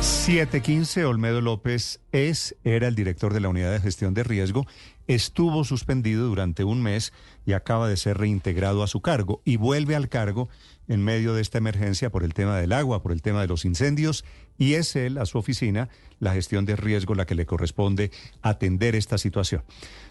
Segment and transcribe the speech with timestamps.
[0.00, 4.66] 715 Olmedo López es, era el director de la unidad de gestión de riesgo,
[5.06, 7.12] estuvo suspendido durante un mes
[7.46, 10.48] y acaba de ser reintegrado a su cargo y vuelve al cargo
[10.88, 13.64] en medio de esta emergencia por el tema del agua, por el tema de los
[13.64, 14.24] incendios
[14.58, 15.88] y es él, a su oficina,
[16.20, 18.10] la gestión de riesgo la que le corresponde
[18.42, 19.62] atender esta situación.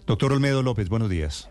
[0.07, 1.49] Doctor Olmedo López, buenos días.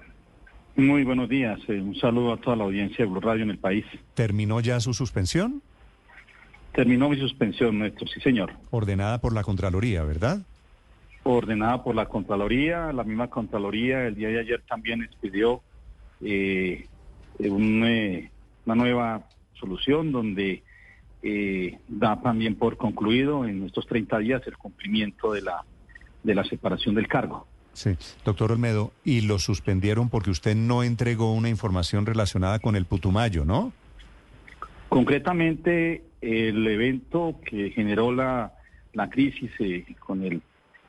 [0.76, 1.60] Muy buenos días.
[1.68, 3.84] eh, un saludo a toda la audiencia de Blue Radio en el país.
[4.14, 5.62] ¿Terminó ya su suspensión?
[6.74, 8.52] Terminó mi suspensión, nuestro, sí señor.
[8.70, 10.40] Ordenada por la Contraloría, ¿verdad?
[11.22, 12.92] Ordenada por la Contraloría.
[12.92, 15.62] La misma Contraloría el día de ayer también expidió
[16.20, 16.86] eh,
[17.38, 18.30] un, eh,
[18.66, 20.64] una nueva solución donde
[21.22, 25.64] eh, da también por concluido en estos 30 días el cumplimiento de la,
[26.24, 27.46] de la separación del cargo.
[27.72, 32.84] Sí, doctor Olmedo, y lo suspendieron porque usted no entregó una información relacionada con el
[32.84, 33.72] Putumayo, ¿no?
[34.94, 38.52] Concretamente, el evento que generó la,
[38.92, 40.40] la crisis eh, con el,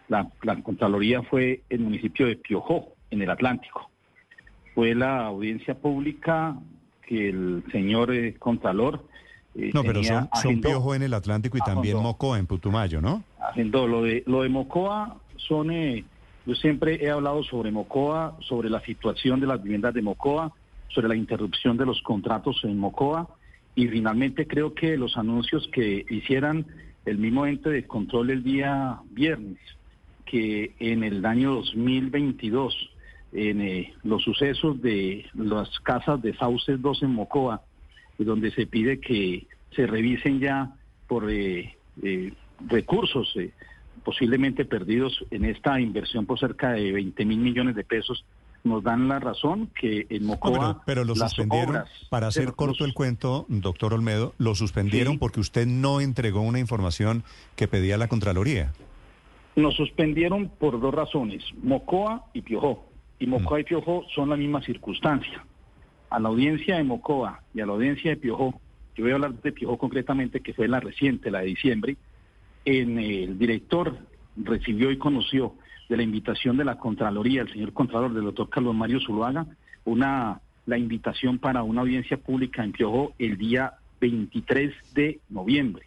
[0.07, 3.89] la, la Contraloría fue el municipio de Piojó, en el Atlántico.
[4.73, 6.55] Fue la audiencia pública
[7.07, 9.05] que el señor eh, Contralor
[9.55, 11.97] eh, No, pero son, son agendó- Piojo en el Atlántico y también.
[11.97, 13.23] Mocoa en Putumayo, ¿no?
[13.39, 13.87] agendó.
[13.87, 16.03] Lo de, lo de Mocoa son, eh,
[16.45, 20.51] yo siempre he hablado sobre Mocoa, sobre la situación de las viviendas de Mocoa,
[20.89, 23.27] sobre la interrupción de los contratos en Mocoa
[23.75, 26.65] y finalmente creo que los anuncios que hicieran
[27.05, 29.59] el mismo ente de control el día viernes,
[30.25, 32.91] que en el año 2022,
[33.33, 37.61] en eh, los sucesos de las casas de Sauces 2 en Mocoa,
[38.17, 40.73] donde se pide que se revisen ya
[41.07, 42.33] por eh, eh,
[42.67, 43.35] recursos
[44.05, 48.23] posiblemente perdidos en esta inversión por cerca de 20 mil millones de pesos,
[48.65, 52.53] nos dan la razón que en No, Mocoa pero, pero lo suspendieron, obras para hacer
[52.53, 55.19] corto el cuento, doctor Olmedo, lo suspendieron Sí.
[55.19, 57.23] porque usted no entregó una información
[57.55, 58.73] que pedía la Contraloría.
[59.55, 62.85] Nos suspendieron por dos razones, Mocoa y Piojó.
[63.19, 65.45] Y Mocoa y Piojó son la misma circunstancia.
[66.09, 68.59] A la audiencia de Mocoa y a la audiencia de Piojó,
[68.95, 71.97] yo voy a hablar de Piojó concretamente, que fue la reciente, la de diciembre,
[72.65, 73.97] en el director
[74.37, 75.53] recibió y conoció
[75.89, 79.45] de la invitación de la Contraloría, el señor Contralor, del doctor Carlos Mario Zuluaga,
[79.85, 85.85] una, la invitación para una audiencia pública en Piojó el día 23 de noviembre.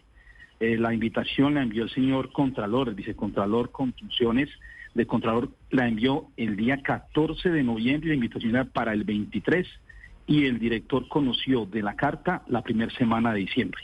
[0.59, 4.49] Eh, la invitación la envió el señor Contralor, el vicecontralor con funciones
[4.93, 9.67] de Contralor, la envió el día 14 de noviembre la invitación era para el 23
[10.27, 13.81] y el director conoció de la carta la primera semana de diciembre.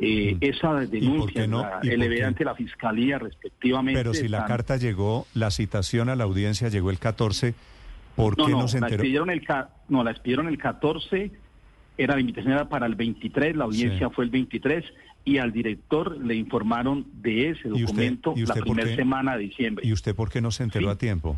[0.00, 0.38] Eh, Mm.
[0.40, 1.62] Esa denuncia no?
[1.62, 2.24] la ¿Y por elevé qué?
[2.24, 3.98] ante la fiscalía respectivamente.
[3.98, 7.54] Pero si la carta llegó, la citación a la audiencia llegó el 14,
[8.14, 9.02] ¿por no, qué no, no, se la enteró?
[9.02, 11.32] expidieron el ca- no, la expidieron el 14,
[11.96, 14.14] era la invitación era para el 23, la audiencia Sí.
[14.14, 14.84] fue el 23
[15.24, 19.36] y al director le informaron de ese ¿Y usted- documento y la usted primera semana
[19.36, 19.84] de diciembre.
[19.86, 20.92] ¿Y usted por qué no se enteró Sí.
[20.92, 21.36] a tiempo?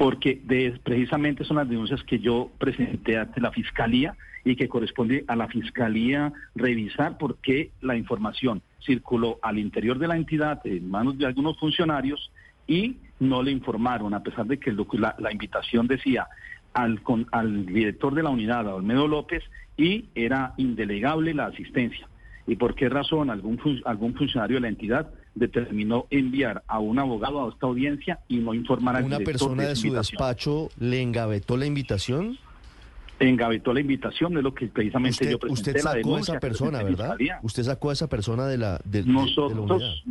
[0.00, 0.40] Porque
[0.82, 4.16] precisamente son las denuncias que yo presenté ante la Fiscalía
[4.46, 10.08] y que corresponde a la Fiscalía revisar por qué la información circuló al interior de
[10.08, 12.32] la entidad en manos de algunos funcionarios
[12.66, 16.28] y no le informaron, a pesar de que la, invitación decía
[16.72, 16.98] al,
[17.66, 19.44] director de la unidad, a Olmedo López,
[19.76, 22.08] y era indelegable la asistencia.
[22.46, 27.46] ¿Y por qué razón algún, algún funcionario de la entidad determinó enviar a un abogado
[27.46, 30.18] a esta audiencia y no informar al ¿Una director persona de su invitación?
[30.18, 32.38] despacho le engavetó la invitación?
[33.18, 36.82] Engavetó la invitación, es lo que precisamente Usted, yo presenté usted sacó a esa persona,
[36.82, 37.16] ¿verdad?
[37.42, 40.02] Usted sacó a esa persona de la, de, de- de la Nosotros,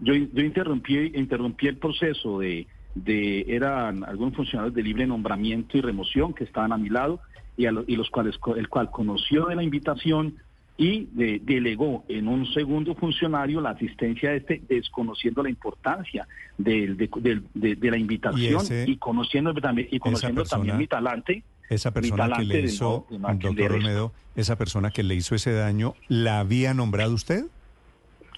[0.00, 5.82] yo, yo interrumpí, interrumpí el proceso de, de, eran algunos funcionarios de libre nombramiento y
[5.82, 7.20] remoción que estaban a mi lado
[7.56, 10.36] y, a lo- y los cuales, el cual conoció de la invitación
[10.80, 16.26] y de- delegó en un segundo funcionario la asistencia de este, desconociendo la importancia
[16.56, 20.78] del- de, del- de- de la invitación ese- y, conociendo también, y conociendo persona- también
[20.78, 21.42] mi talante.
[21.68, 23.72] Esa persona que le hizo, no- doctor.
[23.72, 27.44] Olmedo, esa persona que le hizo ese daño, ¿la había nombrado usted?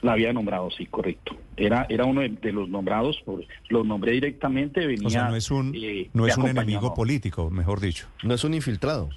[0.03, 1.37] La había nombrado, sí, correcto.
[1.59, 5.07] Era, era uno de, de los nombrados, por, lo nombré directamente, venía...
[5.07, 8.09] O sea, no es un, eh, no es un enemigo político, mejor dicho.
[8.25, 9.11] No es un infiltrado.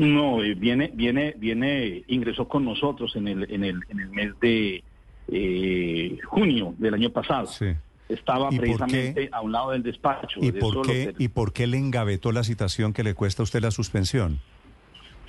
[0.00, 4.32] No, eh, viene, viene, viene, ingresó con nosotros en el, en el, en el mes
[4.40, 4.82] de
[5.28, 7.48] eh, junio del año pasado.
[7.48, 7.66] Sí.
[8.08, 10.40] Estaba ¿Y por precisamente a un lado del despacho.
[10.40, 13.44] ¿Y de por, qué, ¿Y por qué le engavetó la citación que le cuesta a
[13.44, 14.40] usted la suspensión?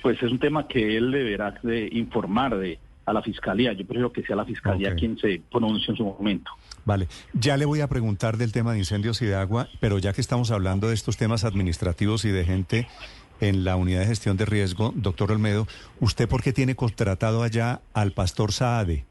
[0.00, 3.74] Pues es un tema que él deberá de informar de, a la fiscalía.
[3.74, 6.50] Yo prefiero que sea la fiscalía quien se pronuncie en su momento.
[6.84, 10.12] Vale, ya le voy a preguntar del tema de incendios y de agua, pero ya
[10.14, 12.88] que estamos hablando de estos temas administrativos y de gente
[13.42, 15.66] en la unidad de gestión de riesgo, doctor Olmedo,
[16.00, 19.04] ¿usted por qué tiene contratado allá al pastor Saade?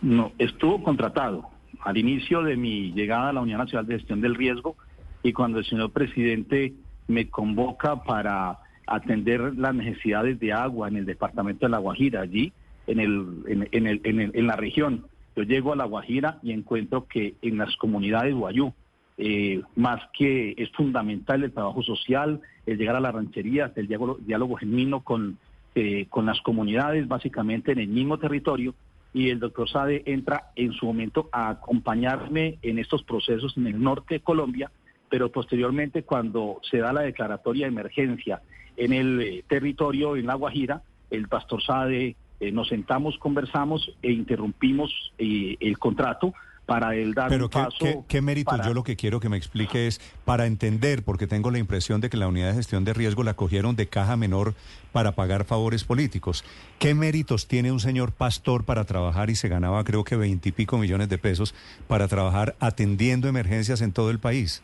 [0.00, 1.48] No, estuvo contratado
[1.80, 4.76] al inicio de mi llegada a la Unidad Nacional de Gestión del Riesgo
[5.24, 6.74] y cuando el señor presidente
[7.08, 12.52] me convoca para atender las necesidades de agua en el departamento de La Guajira, allí
[12.86, 15.06] en, el, en, en el- en el- en la región.
[15.34, 18.72] Yo llego a La Guajira y encuentro que en las comunidades Guayú,
[19.18, 24.18] eh, más que es fundamental el trabajo social, el llegar a las rancherías, el diálogo,
[24.20, 25.38] diálogo genuino con,
[25.74, 28.74] eh, con las comunidades, básicamente en el mismo territorio,
[29.12, 33.82] y el doctor Sade entra en su momento a acompañarme en estos procesos en el
[33.82, 34.70] norte de Colombia,
[35.08, 38.42] pero posteriormente cuando se da la declaratoria de emergencia
[38.76, 44.12] en el eh, territorio, en La Guajira, el pastor Sade, eh, nos sentamos, conversamos e
[44.12, 46.34] interrumpimos eh, el contrato
[46.66, 47.76] para él dar Pero un ¿qué, paso.
[47.78, 48.56] qué, qué méritos?
[48.56, 52.00] para- Yo lo que quiero que me explique es, para entender, porque tengo la impresión
[52.00, 54.54] de que la unidad de gestión de riesgo la cogieron de caja menor
[54.92, 56.44] para pagar favores políticos.
[56.80, 61.08] ¿Qué méritos tiene un señor pastor para trabajar y se ganaba creo que veintipico millones
[61.08, 61.54] de pesos
[61.86, 64.62] para trabajar atendiendo emergencias en todo el país?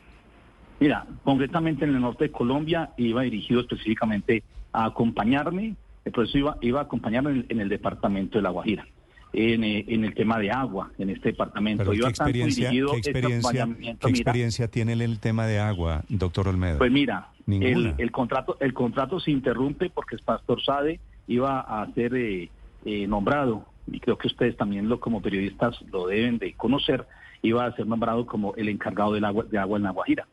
[0.80, 6.56] Mira, concretamente en el norte de Colombia iba dirigido específicamente a acompañarme, el proceso iba,
[6.62, 8.84] iba a acompañarme en, en el departamento de La Guajira,
[9.32, 11.84] en, eh, en el tema de agua, en este departamento.
[11.84, 15.58] Pero iba ¿qué experiencia, qué experiencia, acompañamiento, qué mira, experiencia tiene en el tema de
[15.58, 16.78] agua, doctor Olmedo?
[16.78, 22.14] Pues mira, el contrato el contrato se interrumpe porque el pastor Sade iba a ser
[22.14, 22.50] eh,
[22.84, 27.06] eh, nombrado, y creo que ustedes también lo como periodistas lo deben de conocer,
[27.42, 30.26] iba a ser nombrado como el encargado del agua, de agua en La Guajira.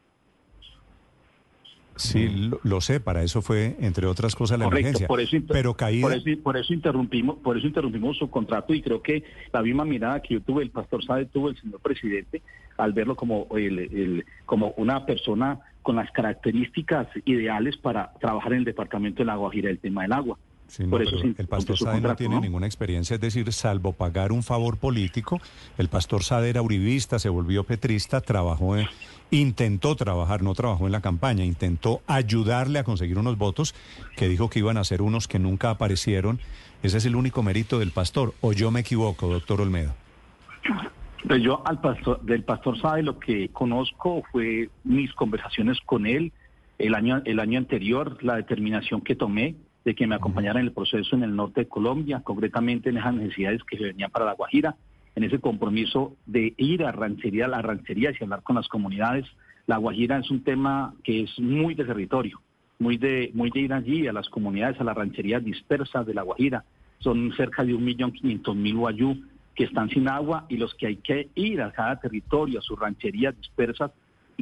[1.99, 5.07] Sí, lo, lo sé, para eso fue, entre otras cosas, la Correcto, emergencia.
[5.07, 8.81] por eso, Pero caída, por eso, por eso interrumpimos, por eso interrumpimos su contrato y
[8.81, 12.41] creo que la misma mirada que yo tuve, el pastor Sade tuvo el señor presidente
[12.77, 18.59] al verlo como el, el- como una persona con las características ideales para trabajar en
[18.59, 20.37] el departamento de La Guajira el tema del agua.
[20.69, 22.41] Sí, no, por eso pero se el pastor Sade no tiene ¿no?
[22.41, 25.41] ninguna experiencia, es decir, salvo pagar un favor político,
[25.77, 28.87] el pastor Sade era uribista, se volvió petrista, trabajó, en-
[29.31, 33.73] intentó trabajar, no trabajó en la campaña, intentó ayudarle a conseguir unos votos
[34.15, 36.39] que dijo que iban a ser unos que nunca aparecieron.
[36.83, 39.93] Ese es el único mérito del pastor, o yo me equivoco, doctor Olmedo.
[41.27, 46.31] Pues yo al pastor, del pastor Sade lo que conozco fue mis conversaciones con él
[46.77, 49.55] el año, el año anterior, la determinación que tomé
[49.89, 53.15] de que me acompañara en el proceso en el norte de Colombia, concretamente en esas
[53.15, 54.75] necesidades que se venían para La Guajira,
[55.15, 59.25] en ese compromiso de ir a ranchería, a las rancherías y hablar con las comunidades.
[59.65, 62.39] La Guajira es un tema que es muy de territorio,
[62.77, 66.21] muy de, muy de ir allí a las comunidades, a las rancherías dispersas de La
[66.21, 66.63] Guajira.
[66.99, 69.17] Son cerca de un millón quinientos mil guayú
[69.55, 72.77] que están sin agua y los que hay que ir a cada territorio, a sus
[72.77, 73.89] rancherías dispersas,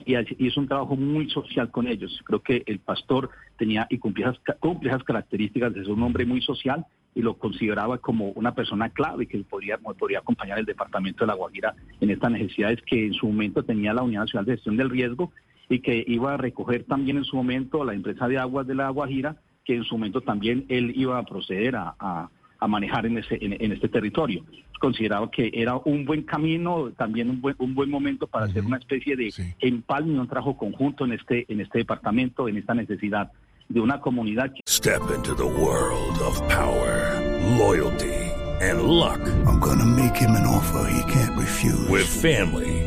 [0.05, 0.15] y,
[0.47, 2.19] es un trabajo muy social con ellos.
[2.25, 6.25] Creo que el pastor tenía y cumplía esas, cumple esas características de ser un hombre
[6.25, 6.85] muy social
[7.15, 11.33] y lo consideraba como una persona clave que podría, podría acompañar el departamento de La
[11.33, 14.89] Guajira en estas necesidades que en su momento tenía la Unidad Nacional de Gestión del
[14.89, 15.31] Riesgo
[15.69, 18.89] y que iba a recoger también en su momento la empresa de aguas de La
[18.89, 23.17] Guajira, que en su momento también él iba a proceder a, a- a manejar en,
[23.19, 24.43] ese, en, en este territorio.
[24.79, 28.77] Consideraba que era un buen camino, también un buen, un buen momento para hacer una
[28.77, 29.43] especie de Sí.
[29.59, 33.31] empalme, un trabajo conjunto en este, en este departamento, en esta necesidad
[33.69, 37.19] de una comunidad que Step into the world of power,
[37.57, 38.13] loyalty,
[38.61, 39.19] and luck.
[39.45, 41.89] I'm gonna make him an offer he can't refuse.
[41.89, 42.86] With family,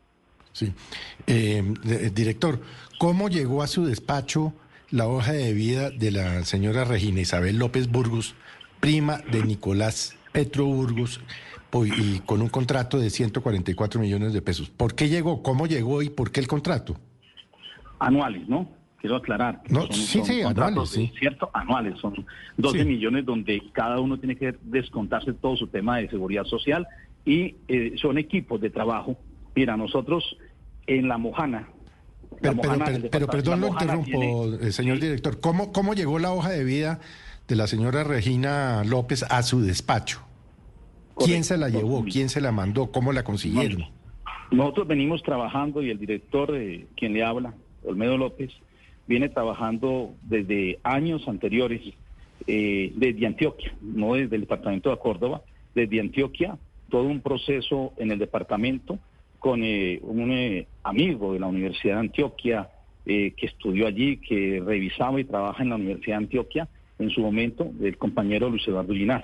[0.53, 0.73] Sí.
[1.27, 2.59] Eh, de- director,
[2.99, 4.53] ¿cómo llegó a su despacho
[4.89, 8.35] la hoja de vida de la señora Regina Isabel López Burgos,
[8.79, 11.21] prima de Nicolás Petro Burgos,
[11.97, 14.69] y con un contrato de 144 millones de pesos?
[14.69, 15.41] ¿Por qué llegó?
[15.41, 16.97] ¿Cómo llegó y por qué el contrato?
[17.99, 18.67] Anuales, ¿no?
[18.99, 19.63] quiero aclarar.
[19.63, 21.11] que No, sí, sí, contratos anuales, sí.
[21.17, 22.23] Cierto, anuales, son
[22.57, 22.85] 12 Sí.
[22.85, 26.87] millones donde cada uno tiene que descontarse todo su tema de seguridad social
[27.25, 29.17] y eh, son equipos de trabajo.
[29.55, 30.37] Mira, nosotros
[30.87, 31.67] en La Mojana...
[32.41, 35.39] Pero, Mojana, perdón, lo interrumpo, tiene- eh, señor director.
[35.39, 36.99] ¿Cómo, ¿Cómo llegó la hoja de vida
[37.47, 40.21] de la señora Regina López a su despacho?
[41.17, 42.03] ¿Quién se la llevó?
[42.05, 42.91] ¿Quién se la mandó?
[42.91, 43.85] ¿Cómo la consiguieron?
[44.49, 47.53] Nosotros venimos trabajando y el director, eh, quien le habla,
[47.83, 48.51] Olmedo López,
[49.07, 51.81] viene trabajando desde años anteriores,
[52.47, 55.41] eh, desde Antioquia, no desde el departamento de Córdoba,
[55.75, 56.57] desde Antioquia,
[56.89, 58.97] todo un proceso en el departamento
[59.41, 62.69] con eh, un eh, amigo de la Universidad de Antioquia
[63.07, 66.69] eh, que estudió allí, que revisaba y trabaja en la Universidad de Antioquia,
[66.99, 69.23] en su momento, el compañero Luis Eduardo Ginás.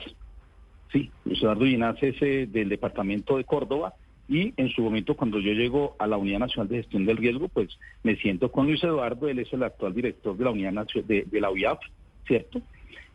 [0.91, 2.19] Sí, Luis Eduardo Ginás es
[2.51, 3.93] del departamento de Córdoba
[4.27, 7.47] y en su momento cuando yo llego a la Unidad Nacional de Gestión del Riesgo,
[7.47, 11.07] pues me siento con Luis Eduardo, él es el actual director de la Unidad Nacional
[11.07, 11.77] de, de la UIAF,
[12.25, 12.59] ¿cierto?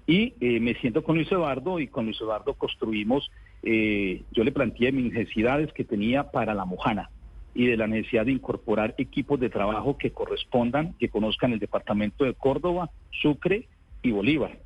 [0.07, 3.29] Y me siento con Luis Eduardo y con Luis Eduardo construimos,
[3.63, 7.11] eh, yo le planteé mis necesidades que tenía para la Mojana
[7.55, 12.25] y de la necesidad de incorporar equipos de trabajo que correspondan, que conozcan el departamento
[12.25, 12.91] de Córdoba,
[13.21, 13.67] Sucre
[14.03, 14.59] y Bolívar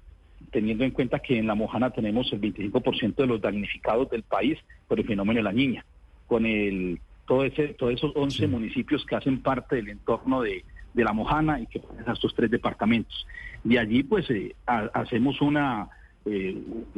[0.53, 4.59] teniendo en cuenta que en La Mojana tenemos el 25% de los damnificados del país
[4.87, 5.85] por el fenómeno de la niña,
[6.27, 11.05] con el todo ese, todos esos 11 municipios que hacen parte del entorno de, de
[11.05, 13.27] La Mojana y que a estos tres departamentos.
[13.65, 15.89] De allí, pues, eh, ha- hacemos una,
[16.27, 16.57] eh,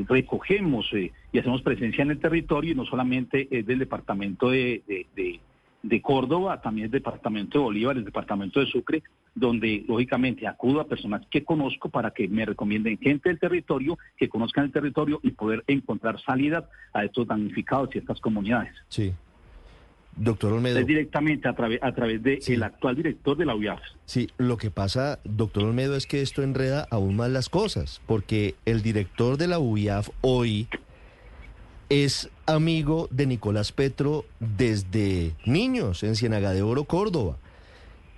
[0.08, 4.82] recogemos eh, y hacemos presencia en el territorio y no solamente es del departamento de,
[4.86, 5.40] de-
[6.02, 9.02] Córdoba, también el departamento de Bolívar, el departamento de Sucre,
[9.34, 14.28] donde lógicamente acudo a personas que conozco para que me recomienden gente del territorio, que
[14.28, 18.72] conozcan el territorio y poder encontrar salida a estos damnificados y estas comunidades.
[18.88, 19.12] Sí.
[20.18, 20.78] Doctor Olmedo.
[20.78, 22.60] Es directamente a, través a través del Sí.
[22.62, 23.80] actual director de la UIAF.
[24.04, 28.54] Sí, lo que pasa, doctor Olmedo, es que esto enreda aún más las cosas, porque
[28.64, 30.68] el director de la UIAF hoy
[31.88, 37.36] es amigo de Nicolás Petro desde niños en Ciénaga de Oro, Córdoba.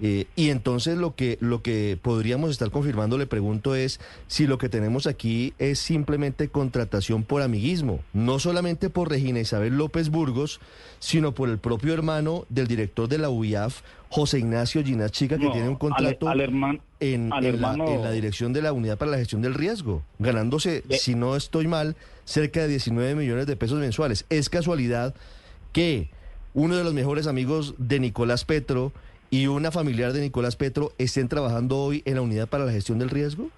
[0.02, 4.56] Eh, y entonces lo que, lo que podríamos estar confirmando, le pregunto, es si lo
[4.56, 10.58] que tenemos aquí es simplemente contratación por amiguismo, no solamente por Regina Isabel López Burgos,
[11.00, 15.44] sino por el propio hermano del director de la UIAF, José Ignacio Ginás Chica, que
[15.44, 18.62] No, tiene un contrato al herman- en, al en la, hermano- en la dirección de
[18.62, 20.96] la Unidad para la Gestión del Riesgo, ganándose, Eh.
[20.98, 24.24] si no estoy mal, cerca de 19 millones de pesos mensuales.
[24.30, 25.14] Es casualidad
[25.72, 26.08] que
[26.54, 28.92] uno de los mejores amigos de Nicolás Petro
[29.30, 32.98] y una familiar de Nicolás Petro estén trabajando hoy en la Unidad para la Gestión
[32.98, 33.48] del Riesgo.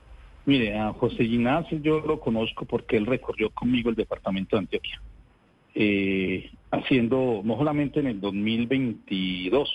[0.45, 5.01] Mire, a José Ginás yo lo conozco porque él recorrió conmigo el departamento de Antioquia,
[5.75, 9.71] eh, haciendo no solamente en el 2022,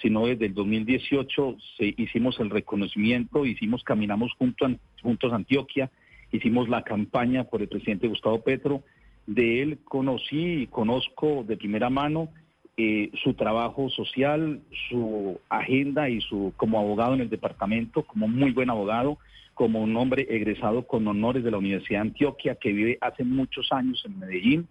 [0.00, 5.90] sino desde el 2018 se, hicimos el reconocimiento, hicimos, caminamos junto a- juntos Antioquia,
[6.32, 8.82] hicimos la campaña por el presidente Gustavo Petro,
[9.26, 12.28] de él conocí y conozco de primera mano
[12.76, 18.50] eh, su trabajo social, su agenda y su como abogado en el departamento, como muy
[18.50, 19.18] buen abogado,
[19.54, 23.70] como un hombre egresado con honores de la Universidad de Antioquia, que vive hace muchos
[23.70, 24.66] años en Medellín,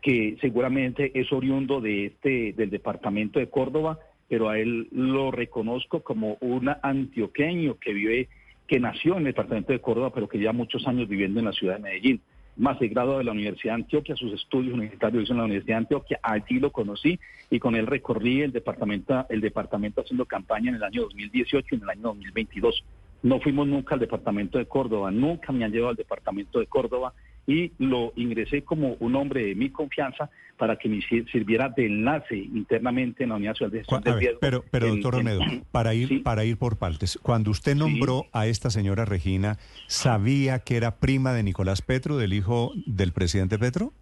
[0.00, 6.04] que seguramente es oriundo de este del departamento de Córdoba, pero a él lo reconozco
[6.04, 8.28] como un antioqueño que vive,
[8.68, 11.52] que nació en el departamento de Córdoba, pero que lleva muchos años viviendo en la
[11.52, 12.20] ciudad de Medellín.
[12.56, 16.20] Más grado de la Universidad de Antioquia, sus estudios universitarios en la Universidad de Antioquia,
[16.22, 20.82] allí lo conocí y con él recorrí el departamento, el departamento haciendo campaña en el
[20.82, 22.84] año 2018 y en el año 2022.
[23.22, 27.12] No fuimos nunca al departamento de Córdoba, nunca me han llevado al departamento de Córdoba
[27.50, 31.86] y lo ingresé como un hombre de mi confianza para que me sir- sirviera de
[31.86, 34.38] enlace internamente en la Unidad Nacional de Gestión ver, Riesgo.
[34.40, 35.40] pero, pero en- doctor Olmedo,
[35.72, 36.18] para ir, Sí.
[36.18, 39.56] para ir por partes, cuando usted nombró a esta señora Regina,
[39.88, 43.92] ¿sabía que era prima de Nicolás Petro, del hijo del presidente Petro?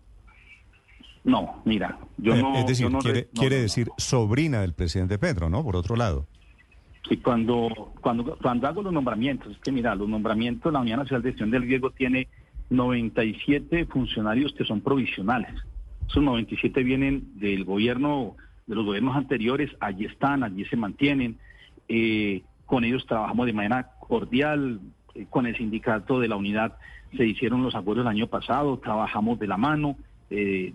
[1.25, 2.55] No, mira, yo Eh, no...
[2.57, 5.63] es decir, yo no quiere, no, quiere no, decir sobrina del presidente Petro, ¿no?
[5.63, 6.27] Por otro lado.
[7.09, 11.23] Sí, cuando, cuando, cuando hago los nombramientos, es que mira, los nombramientos, la Unidad Nacional
[11.23, 12.29] de Gestión del Riesgo tiene
[12.71, 15.53] 97 funcionarios que son provisionales.
[16.09, 21.39] Esos 97 vienen del gobierno, de los gobiernos anteriores, allí están, allí se mantienen.
[21.89, 24.81] Eh, con ellos trabajamos de manera cordial,
[25.15, 26.77] eh, con el sindicato de la unidad
[27.17, 29.97] se hicieron los acuerdos el año pasado, trabajamos de la mano,
[30.29, 30.75] eh,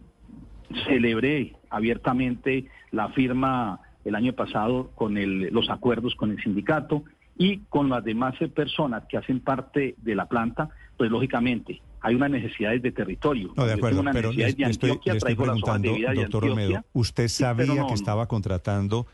[0.87, 7.03] celebré abiertamente la firma el año pasado con el- los acuerdos con el sindicato
[7.37, 12.31] y con las demás personas que hacen parte de la planta, pues lógicamente hay unas
[12.31, 13.53] necesidades de territorio.
[13.55, 17.73] No, de acuerdo, pero le, de estoy, le estoy preguntando, doctor Olmedo, ¿usted sí, sabía
[17.73, 19.07] no, que estaba contratando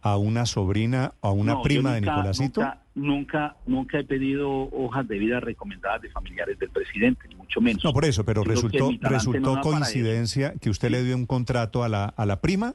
[0.00, 2.60] a una sobrina o a una No, prima de Nicolásito?
[2.60, 7.60] Nunca, nunca, nunca he pedido hojas de vida recomendadas de familiares del presidente, ni mucho
[7.60, 7.84] menos.
[7.84, 11.88] No, por eso, pero creo resultó, resultó coincidencia que usted le dio un contrato a
[11.88, 12.74] la, a la prima.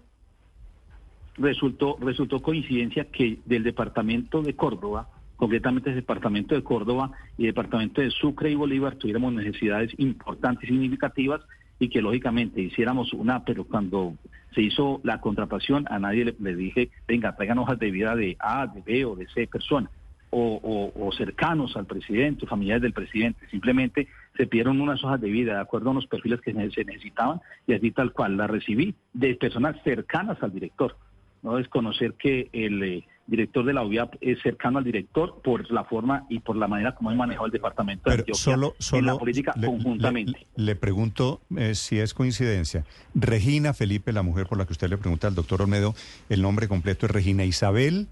[1.38, 7.50] resultó, resultó coincidencia que del departamento de Córdoba, concretamente el departamento de Córdoba y el
[7.54, 11.42] departamento de Sucre y Bolívar, tuviéramos necesidades importantes y significativas
[11.80, 14.16] y que lógicamente hiciéramos una, pero cuando
[14.54, 18.68] se hizo la contratación a nadie le, dije, venga, traigan hojas de vida de A,
[18.68, 19.90] de B o de C persona.
[20.30, 23.48] O, o- o cercanos al presidente, o familiares del presidente.
[23.50, 27.40] Simplemente se pidieron unas hojas de vida de acuerdo a unos perfiles que se necesitaban
[27.66, 30.98] y así tal cual la recibí de personas cercanas al director
[31.44, 35.84] no desconocer que el eh, director de la UIAP es cercano al director por la
[35.84, 39.06] forma y por la manera como he manejado el departamento de Antioquia solo, solo en
[39.06, 40.48] la política le, conjuntamente.
[40.56, 42.86] le- le pregunto eh, si es coincidencia.
[43.14, 45.94] Regina Felipe, la mujer por la que usted le pregunta al doctor Olmedo,
[46.30, 48.08] el nombre completo es Regina Isabel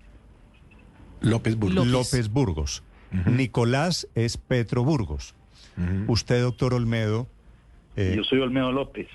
[1.22, 1.88] López Burgos.
[1.88, 2.84] López, Burgos.
[3.26, 5.34] Nicolás es Petro Burgos.
[6.08, 7.28] Usted, doctor Olmedo,
[7.96, 9.08] eh, Yo soy Olmedo López.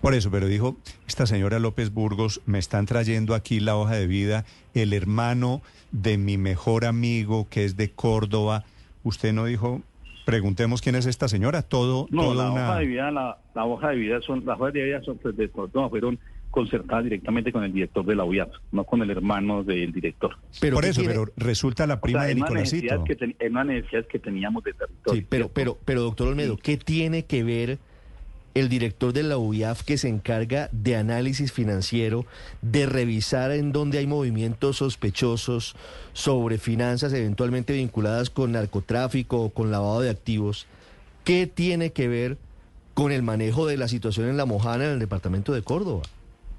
[0.00, 4.06] Por eso, pero dijo, esta señora López Burgos me están trayendo aquí la hoja de
[4.06, 4.44] vida,
[4.74, 8.64] el hermano de mi mejor amigo que es de Córdoba.
[9.02, 9.82] Usted no dijo,
[10.26, 12.70] preguntemos quién es esta señora, todo, No, toda la una...
[12.70, 15.36] hoja de vida, la, la hoja de vida son, las hojas de vida son pues,
[15.36, 16.18] de Córdoba fueron
[16.50, 20.36] concertadas directamente con el director de la UIAP, no con el hermano del director.
[20.60, 22.82] Pero por ¿qué eso, tiene- pero resulta la O prima sea, de Nicolásito.
[22.94, 25.20] necesidad que ten- en una necesidad que teníamos de territorio.
[25.20, 27.78] Sí, pero, pero, pero doctor Olmedo, ¿qué tiene que ver
[28.58, 32.26] el director de la UIAF que se encarga de análisis financiero,
[32.62, 35.76] de revisar en dónde hay movimientos sospechosos
[36.12, 40.66] sobre finanzas eventualmente vinculadas con narcotráfico o con lavado de activos?
[41.24, 42.38] ¿Qué tiene que ver
[42.94, 46.02] con el manejo de la situación en La Mojana en el departamento de Córdoba?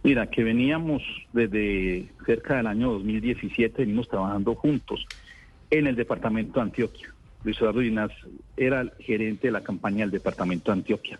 [0.03, 1.03] Mira, que veníamos
[1.34, 5.06] desde cerca del año 2017, venimos trabajando juntos
[5.70, 7.13] en el departamento de Antioquia.
[7.44, 7.82] Luis Eduardo
[8.58, 11.20] era el gerente de la campaña del departamento de Antioquia,